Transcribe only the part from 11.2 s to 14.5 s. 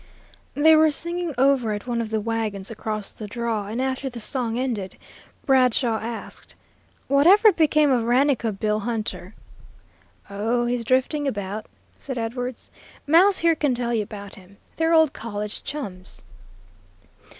about," said Edwards. "Mouse here can tell you about